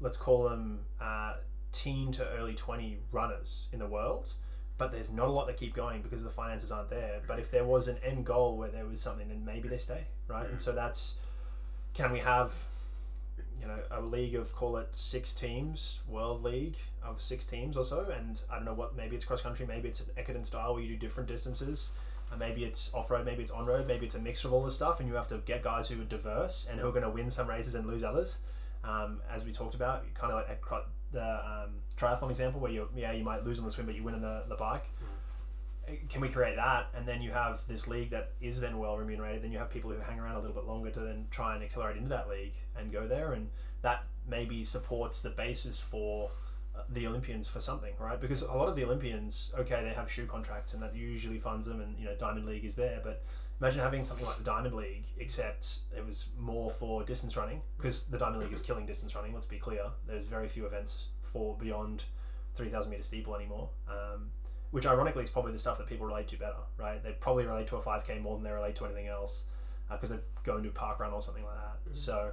[0.00, 1.34] let's call them uh,
[1.72, 4.32] teen to early 20 runners in the world
[4.78, 7.50] but there's not a lot that keep going because the finances aren't there but if
[7.50, 10.50] there was an end goal where there was something then maybe they stay right Mm.
[10.52, 11.16] and so that's
[11.98, 12.52] can we have
[13.60, 17.84] you know a league of call it six teams world league of six teams or
[17.84, 18.06] so?
[18.16, 20.82] And i don't know what maybe it's cross country maybe it's an Ekiden style where
[20.82, 21.90] you do different distances.
[22.30, 25.00] And maybe it's off-road maybe it's on-road maybe it's a mixture of all this stuff
[25.00, 27.30] and you have to get guys who are diverse and who are going to win
[27.30, 28.38] some races and lose others.
[28.84, 33.10] Um, as we talked about kind of like the um, triathlon example where you yeah
[33.10, 34.84] you might lose on the swim but you win on the, the bike
[36.08, 36.88] can we create that?
[36.94, 39.42] And then you have this league that is then well remunerated.
[39.42, 41.62] Then you have people who hang around a little bit longer to then try and
[41.62, 43.32] accelerate into that league and go there.
[43.32, 43.48] And
[43.82, 46.30] that maybe supports the basis for
[46.76, 48.20] uh, the olympians for something right?
[48.20, 51.66] Because a lot of the olympians okay they have shoe contracts and that usually funds
[51.66, 53.00] them and you know diamond league is there.
[53.02, 53.24] But
[53.60, 58.06] imagine having something like the diamond league except it was more for distance running because
[58.06, 59.84] the diamond league is killing distance running let's be clear.
[60.06, 62.04] There's very few events for beyond
[62.54, 63.70] 3000 meter steeple anymore.
[63.88, 64.30] Um,
[64.70, 67.02] which ironically is probably the stuff that people relate to better, right?
[67.02, 69.44] They probably relate to a 5k more than they relate to anything else
[69.90, 71.92] because uh, they go into a park run or something like that.
[71.92, 71.96] Mhm.
[71.96, 72.32] So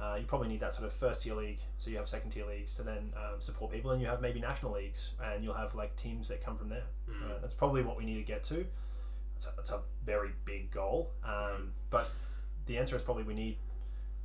[0.00, 1.58] uh, you probably need that sort of first tier league.
[1.76, 4.40] So you have second tier leagues to then um, support people, and you have maybe
[4.40, 6.84] national leagues, and you'll have like teams that come from there.
[7.08, 7.28] Mm.
[7.28, 7.40] Right?
[7.40, 8.64] That's probably what we need to get to.
[9.34, 12.10] That's a, that's a very big goal, um, but
[12.66, 13.56] the answer is probably we need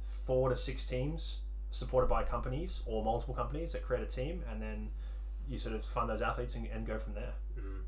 [0.03, 4.61] four to six teams supported by companies or multiple companies that create a team, and
[4.61, 4.89] then
[5.49, 7.33] you sort of fund those athletes and, and go from there.
[7.59, 7.81] Mm.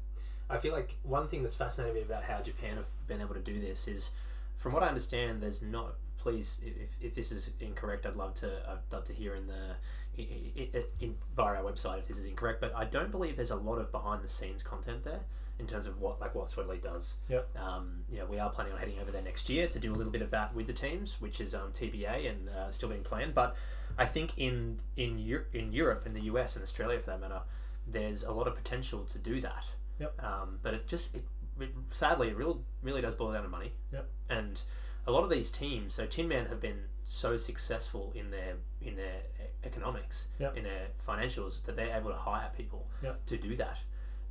[0.49, 3.41] I feel like one thing that's fascinating me about how Japan have been able to
[3.41, 4.11] do this is,
[4.57, 5.95] from what I understand, there's not.
[6.17, 8.47] Please, if, if this is incorrect, I'd love to.
[8.67, 9.75] I'd love to hear in the
[10.17, 12.59] in, in, in via our website if this is incorrect.
[12.59, 15.21] But I don't believe there's a lot of behind the scenes content there
[15.59, 17.15] in terms of what like what Elite does.
[17.29, 17.49] Yep.
[17.57, 19.95] Um, you know, we are planning on heading over there next year to do a
[19.95, 23.03] little bit of that with the teams, which is um, TBA and uh, still being
[23.03, 23.33] planned.
[23.33, 23.55] But
[23.97, 27.41] I think in in Eu- in Europe, in the US, and Australia for that matter,
[27.85, 29.65] there's a lot of potential to do that.
[29.99, 30.23] Yep.
[30.23, 31.25] Um, but it just it,
[31.59, 33.73] it sadly it really really does boil down to money.
[33.91, 34.09] Yep.
[34.29, 34.61] And
[35.07, 39.21] a lot of these teams, so Tinman have been so successful in their in their
[39.63, 40.57] economics, Yep.
[40.57, 43.25] in their financials, that they're able to hire people Yep.
[43.25, 43.79] to do that.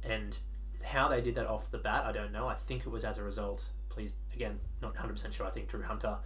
[0.03, 0.39] And
[0.85, 2.47] how they did that off the bat, I don't know.
[2.47, 3.67] I think it was as a result.
[3.97, 5.47] Please, again, not hundred percent sure.
[5.47, 6.19] I think Drew Hunter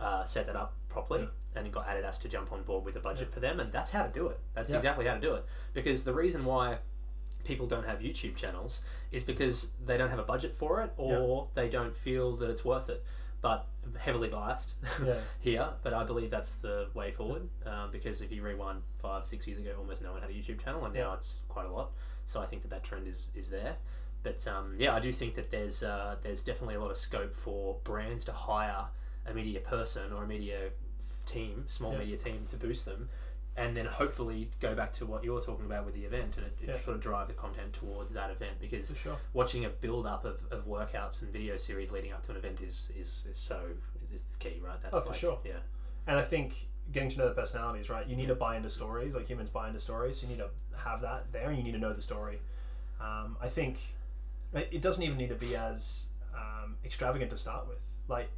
[0.00, 1.28] uh, set that up properly, Yeah.
[1.58, 3.34] and it got Adidas to jump on board with a budget Yeah.
[3.34, 4.40] for them, and that's how to do it.
[4.54, 5.44] That's exactly how to do it.
[5.74, 6.78] Because the reason why
[7.44, 11.48] people don't have YouTube channels is because they don't have a budget for it, or
[11.54, 13.04] they don't feel that it's worth it.
[13.42, 14.72] But heavily biased
[15.04, 15.14] Yeah.
[15.38, 17.48] here, but I believe that's the way forward.
[17.66, 20.64] Um, because if you rewind five, six years ago, almost no one had a YouTube
[20.64, 21.92] channel, and now it's quite a lot.
[22.24, 23.76] So I think that that trend is is there.
[24.22, 27.34] But um, yeah, I do think that there's uh, there's definitely a lot of scope
[27.34, 28.86] for brands to hire
[29.26, 30.70] a media person or a media
[31.26, 31.98] team, small Yeah.
[31.98, 33.08] media team, to boost them,
[33.56, 36.56] and then hopefully go back to what you're talking about with the event and it,
[36.62, 36.80] it Yeah.
[36.80, 39.16] sort of drive the content towards that event because sure.
[39.34, 42.60] watching a build up of, of workouts and video series leading up to an event
[42.60, 43.60] is is, is so
[44.02, 44.80] is, is the key, right?
[44.82, 45.38] That's Oh, for like, sure.
[45.44, 45.60] Yeah.
[46.06, 48.06] And I think getting to know the personalities, right?
[48.06, 50.18] You need to buy into stories, like humans buy into stories.
[50.20, 52.40] So you need to have that there, and you need to know the story.
[53.00, 53.78] Um, I think
[54.52, 57.78] it doesn't even need to be as um, extravagant to start with.
[58.08, 58.30] Like,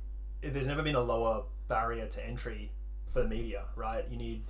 [0.42, 2.73] there's never been a lower barrier to entry
[3.07, 4.05] for the media, right?
[4.11, 4.42] You need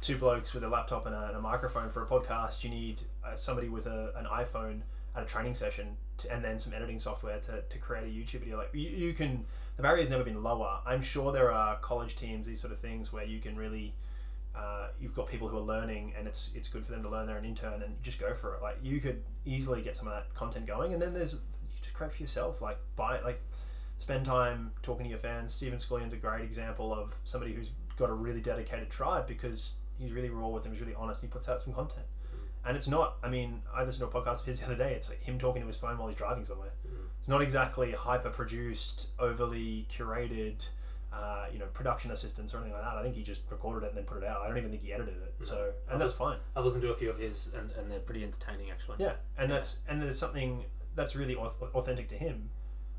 [0.00, 2.62] two blokes with a laptop and a, and a microphone for a podcast.
[2.62, 4.82] You need uh, somebody with a, an iPhone
[5.16, 8.40] at a training session, to, and then some editing software to, to create a YouTube
[8.40, 8.58] video.
[8.58, 9.44] Like you, you can,
[9.76, 10.80] the barrier's never been lower.
[10.86, 13.94] I'm sure there are college teams, these sort of things, where you can really,
[14.58, 17.26] uh, you've got people who are learning, and it's it's good for them to learn.
[17.26, 18.62] They're an intern, and you just go for it.
[18.62, 21.94] Like you could easily get some of that content going, and then there's you just
[21.94, 22.60] create for yourself.
[22.60, 23.40] Like buy like
[23.98, 25.54] spend time talking to your fans.
[25.54, 30.12] Stephen Scullion's a great example of somebody who's got a really dedicated tribe because he's
[30.12, 30.72] really raw with them.
[30.72, 31.20] He's really honest.
[31.20, 32.06] He puts out some content.
[32.64, 34.92] And it's not, I mean, I listened to a podcast of his the other day.
[34.92, 36.72] It's like him talking to his phone while he's driving somewhere.
[36.86, 37.06] Mm.
[37.18, 40.68] It's not exactly hyper produced, overly curated,
[41.18, 42.96] uh, you know, production assistants or anything like that.
[42.96, 44.42] I think he just recorded it and then put it out.
[44.42, 45.34] I don't even think he edited it.
[45.44, 46.38] So, and that's fine.
[46.54, 48.96] I've listened to a few of his, and, and they're pretty entertaining actually.
[49.00, 52.50] Yeah, and that's and there's something that's really authentic to him,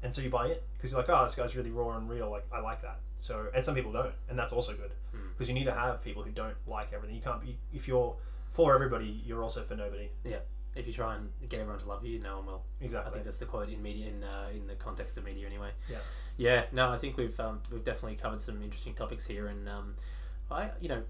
[0.04, 2.30] and so you buy it because you're like, oh, this guy's really raw and real.
[2.30, 3.00] Like I like that.
[3.18, 5.30] So, and some people don't, and that's also good Mm.
[5.36, 7.16] because you need to have people who don't like everything.
[7.16, 8.16] You can't be if you're
[8.52, 10.10] for everybody, you're also for nobody.
[10.80, 12.64] If you try and get everyone to love you, no one will.
[12.82, 13.10] Exactly.
[13.10, 15.72] I think that's the quote in media, in uh, in the context of media, anyway.
[15.90, 15.98] Yeah.
[16.38, 16.64] Yeah.
[16.72, 19.96] No, I think we've um, we've definitely covered some interesting topics here, and um,
[20.50, 21.04] I you know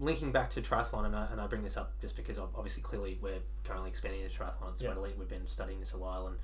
[0.00, 3.18] linking back to triathlon, and I, and I bring this up just because obviously clearly
[3.20, 4.90] we're currently expanding into triathlon at Yeah.
[4.90, 5.18] Sprint Elite.
[5.18, 6.36] We've been studying this a while, and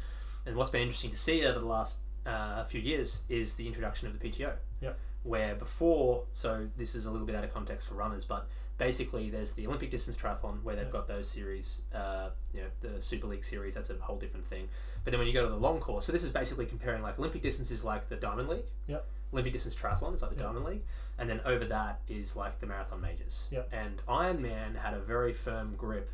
[0.44, 4.08] and what's been interesting to see over the last uh, few years is the introduction
[4.08, 4.54] of the PTO.
[4.80, 4.98] Yep.
[5.24, 9.30] Where before, so this is a little bit out of context for runners, but basically
[9.30, 13.28] there's the Olympic distance triathlon where they've got those series, uh, you know, the Super
[13.28, 13.74] League series.
[13.74, 14.68] That's a whole different thing.
[15.04, 17.18] But then when you go to the long course, so this is basically comparing like
[17.18, 18.64] Olympic distance is like the Diamond League.
[18.88, 19.06] Yep.
[19.32, 20.46] Olympic distance triathlon is like the Yep.
[20.46, 20.82] Diamond League,
[21.18, 23.46] and then over that is like the marathon majors.
[23.50, 23.68] Yep.
[23.72, 26.10] And Ironman had a very firm grip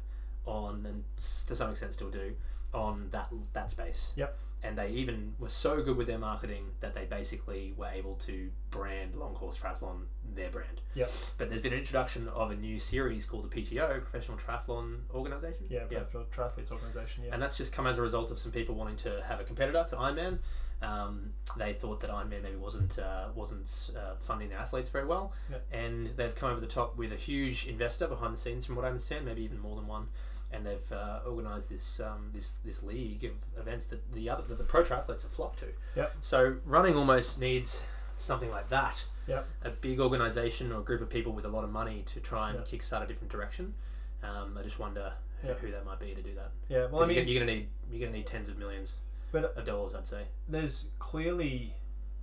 [0.47, 1.05] on, and
[1.47, 2.35] to some extent still do,
[2.75, 4.13] on that that space.
[4.17, 4.37] Yep.
[4.61, 8.51] And they even were so good with their marketing that they basically were able to
[8.71, 10.81] brand long course triathlon their brand.
[10.95, 11.13] Yep.
[11.39, 15.67] But there's been an introduction of a new series called the PTO, Professional Triathlon Organization.
[15.69, 17.23] Yeah, Professional Triathletes Organization.
[17.25, 17.35] Yeah.
[17.35, 19.87] And that's just come as a result of some people wanting to have a competitor
[19.91, 20.39] to Ironman.
[20.83, 25.33] Um, they thought that Ironman maybe wasn't uh, wasn't uh, funding their athletes very well,
[25.51, 25.67] Yep.
[25.73, 28.85] and they've come over the top with a huge investor behind the scenes, from what
[28.85, 30.09] I understand, maybe even more than one.
[30.51, 34.57] And they've uh, organised this um, this this league of events that the other that
[34.59, 35.67] the pro triathletes have flocked to.
[35.97, 36.15] Yep.
[36.23, 37.83] So running almost needs
[38.17, 39.05] something like that.
[39.27, 39.47] Yep.
[39.65, 42.49] A big organisation or a group of people with a lot of money to try
[42.51, 42.69] and Yep.
[42.69, 43.75] kickstart a different direction.
[44.23, 45.59] Um, I just wonder who, Yep.
[45.61, 46.51] who that might be to do that.
[46.69, 46.87] yeah.
[46.87, 48.97] Well, I you're mean, gonna- you're gonna need you're gonna need tens of millions
[49.31, 50.29] But- of dollars, I'd say.
[50.49, 51.75] there's clearly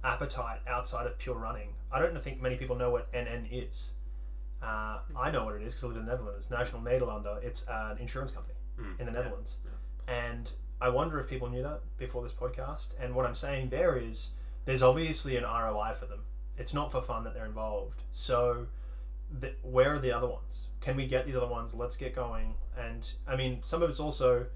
[0.03, 1.75] appetite outside of pure running.
[1.91, 3.91] I don't think many people know what NN is.
[4.61, 6.49] Uh, I know what it is because I live in the Netherlands.
[6.49, 7.43] National Nederlander.
[7.43, 9.57] It's an insurance company Mm, in the yeah, Netherlands.
[10.07, 12.89] And I wonder if people knew that before this podcast.
[12.99, 14.31] And what I'm saying there is
[14.65, 16.19] there's obviously an ROI for them.
[16.57, 18.03] It's not for fun that they're involved.
[18.11, 18.67] So
[19.39, 20.67] th- where are the other ones?
[20.81, 21.73] Can we get these other ones?
[21.73, 22.55] Let's get going.
[22.77, 24.47] And I mean, some of it's also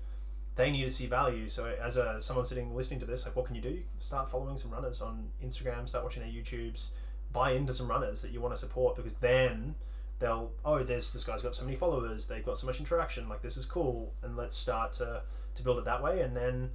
[0.56, 1.48] they need to see value.
[1.48, 3.80] So as a someone sitting listening to this, like what can you do?
[4.00, 5.88] Start following some runners on Instagram.
[5.88, 6.90] Start watching their YouTubes.
[7.32, 9.76] Buy into some runners that you want to support because then
[10.20, 12.28] they'll oh there's this guy's got so many followers.
[12.28, 13.28] They've got so much interaction.
[13.30, 14.14] Like this is cool.
[14.24, 15.22] And let's start to
[15.56, 16.22] to build it that way.
[16.22, 16.72] And then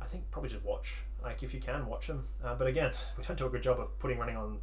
[0.00, 0.96] I think probably just watch.
[1.22, 2.26] Like if you can watch them.
[2.44, 4.58] Uh, but again, we don't do a good job of putting running on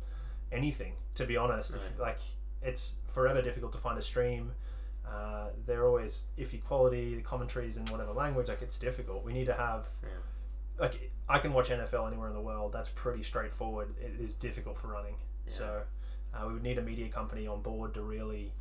[0.52, 0.94] anything.
[1.16, 2.20] To be honest, If- like
[2.62, 4.52] it's forever difficult to find a stream.
[5.06, 8.48] Uh, they're always iffy quality, the commentaries in whatever language.
[8.48, 9.24] Like it's difficult.
[9.26, 10.10] We need to have Yeah.
[10.80, 12.72] like I can watch NFL anywhere in the world.
[12.74, 13.94] That's pretty straightforward.
[14.02, 15.16] It is difficult for running.
[15.46, 15.54] Yeah.
[15.54, 15.82] So
[16.34, 18.52] uh, we would need a media company on board to really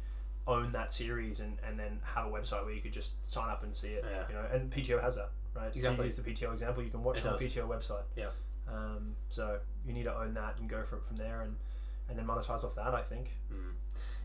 [0.46, 3.62] own that series and, and then have a website where you could just sign up
[3.62, 4.04] and see it.
[4.11, 4.22] Yeah.
[4.28, 5.72] You know, and PTO has that, right?
[5.72, 6.04] So Exactly.
[6.04, 6.82] you use the PTO example.
[6.82, 7.44] You can watch It it on the.
[7.44, 8.02] PTO website.
[8.16, 8.28] Yeah.
[8.68, 11.56] Um, so you need to own that and go from from there and
[12.08, 12.94] and then monetize off that.
[12.94, 13.30] I think.
[13.52, 13.72] Mm.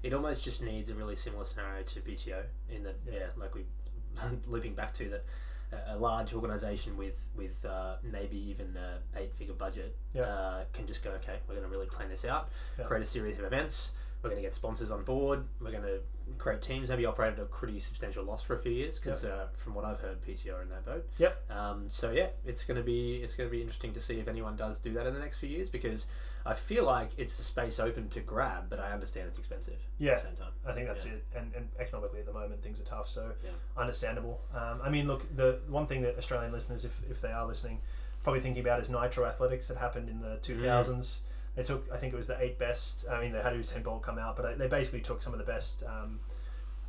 [0.04, 3.26] It almost just needs a really similar scenario to PTO in that, yeah, Yeah.
[3.36, 3.66] like we
[4.48, 5.24] looping back to that.
[5.72, 11.04] A- large organization with with uh, maybe even a eight figure budget uh, can just
[11.04, 11.38] go okay.
[11.48, 12.50] We're going to really plan this out.
[12.84, 13.92] Create a series of events.
[14.24, 15.46] We're going to get sponsors on board.
[15.62, 16.00] We're going to
[16.38, 16.90] create teams.
[16.90, 19.86] Maybe operate at a pretty substantial loss for a few years because uh, from what
[19.86, 21.08] I've heard, PTO are in that boat.
[21.20, 21.52] Yep.
[21.52, 24.28] Um, so yeah, it's going to be it's going to be interesting to see if
[24.28, 26.08] anyone does do that in the next few years because
[26.48, 29.80] I feel like it's a space open to grab, but I understand it's expensive.
[29.98, 30.12] Yeah.
[30.14, 30.52] At the same time.
[30.66, 31.14] I think that's Yeah.
[31.14, 31.26] it.
[31.36, 33.52] And, and economically at the moment things are tough, so Yeah.
[33.76, 34.42] understandable.
[34.56, 37.82] Um, I mean, look, the one thing that Australian listeners, if, if they are listening,
[38.24, 41.20] probably thinking about is Nitro Athletics that happened in the 2000s.
[41.56, 43.10] They took, I think it was the eight best.
[43.10, 45.46] I mean, they had Usain Bolt come out, but they basically took some of the
[45.46, 46.20] best um,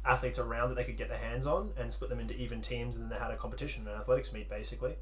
[0.05, 2.94] athletes around that they could get their hands on and split them into even teams,
[2.97, 4.94] and then they had a competition, an athletics meet, basically,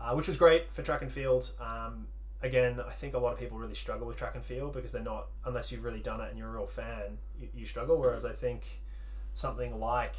[0.00, 1.50] uh, which was great for track and field.
[1.60, 2.06] Um,
[2.42, 5.02] again, I think a lot of people really struggle with track and field because they're
[5.02, 7.98] not, unless you've really done it and you're a real fan, you, you struggle.
[7.98, 8.62] Whereas I think
[9.34, 10.14] something like,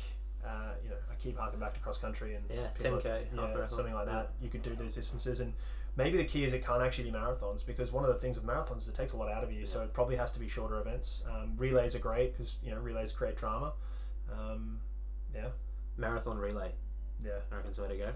[0.46, 3.04] uh, you know, I keep harking back to cross country and Yeah, 10K,
[3.40, 4.32] half yeah, something like that.
[4.42, 5.54] You could do those distances and.
[5.98, 8.46] Maybe the key is it can't actually be marathons because one of the things with
[8.46, 9.66] marathons is it takes a lot out of you.
[9.66, 11.24] So it probably has to be shorter events.
[11.30, 13.74] Um, relays are great because you know relays create drama.
[14.32, 14.80] Um,
[15.36, 15.48] yeah,
[15.98, 16.72] Marathon relay.
[17.22, 17.32] yeah.
[17.52, 18.12] I reckon the way to go.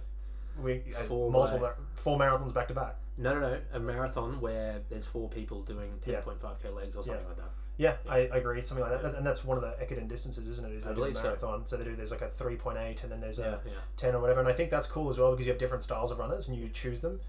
[0.61, 2.95] We uh, Four multiple four marathons back to back.
[3.17, 3.59] No, no, no.
[3.73, 6.21] A marathon where there's four people doing Yeah.
[6.21, 7.27] 10.5k legs or something Yeah.
[7.27, 7.49] like that.
[7.75, 8.61] Yeah, I, I agree.
[8.61, 10.75] Something like that, and that's one of the Ekiden distances, isn't it?
[10.75, 11.23] Is I they do believe so.
[11.23, 11.65] marathon.
[11.65, 11.75] So.
[11.77, 13.71] they do there's like a three point eight, and then there's Yeah, a yeah.
[13.97, 14.39] ten or whatever.
[14.39, 16.55] And I think that's cool as well because you have different styles of runners, and
[16.57, 17.19] you choose them,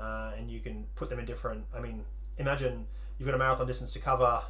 [0.00, 1.66] uh, and you can put them in different.
[1.74, 2.04] I mean,
[2.36, 2.86] imagine
[3.18, 4.42] you've got a marathon distance to cover.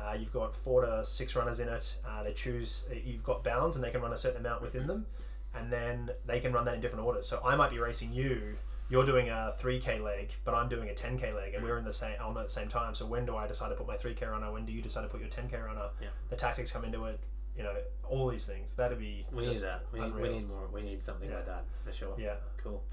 [0.00, 1.96] Uh, you've got four to six runners in it.
[2.06, 2.86] Uh, they choose.
[3.04, 5.06] You've got bounds, and they can run a certain amount within them,
[5.52, 7.26] and then they can run that in different orders.
[7.26, 8.56] So I might be racing you.
[8.92, 11.94] You're doing a 3k leg, but I'm doing a 10k leg, and we're in the
[11.94, 12.94] same on at the same time.
[12.94, 14.52] So when do I decide to put my 3k runner?
[14.52, 15.88] When do you decide to put your 10k runner?
[15.98, 16.08] Yeah.
[16.28, 17.18] The tactics come into it.
[17.56, 17.74] You know,
[18.06, 18.76] all these things.
[18.76, 19.86] That'd be We need that.
[19.94, 20.68] We need, we need more.
[20.70, 21.36] We need something Yeah.
[21.36, 22.14] like that for sure.
[22.18, 22.34] Yeah.
[22.58, 22.84] Cool.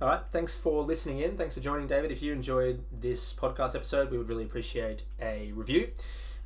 [0.00, 0.22] All right.
[0.32, 1.36] Thanks for listening in.
[1.36, 2.10] Thanks for joining, David.
[2.10, 5.90] If you enjoyed this podcast episode, we would really appreciate a review.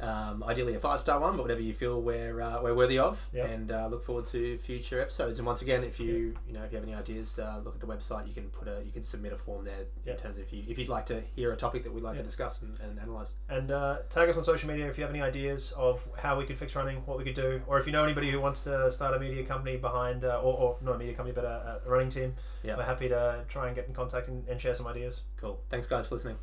[0.00, 3.28] Um, ideally, a five star one, but whatever you feel we're uh, we're worthy of.
[3.32, 3.46] Yeah.
[3.46, 5.38] And uh, look forward to future episodes.
[5.38, 7.80] And once again, if you you know if you have any ideas, uh, look at
[7.80, 8.28] the website.
[8.28, 10.12] You can put a you can submit a form there Yeah.
[10.12, 12.14] in terms of if you if you'd like to hear a topic that we'd like
[12.14, 12.22] Yeah.
[12.22, 13.32] to discuss and, and analyze.
[13.48, 16.46] And uh, tag us on social media if you have any ideas of how we
[16.46, 18.92] could fix running, what we could do, or if you know anybody who wants to
[18.92, 21.90] start a media company behind, uh, or, or not a media company, but a, a
[21.90, 22.34] running team.
[22.62, 25.22] We're happy to try and get in contact and, and share some ideas.
[25.38, 25.58] Cool.
[25.70, 26.36] Thanks, guys, for listening.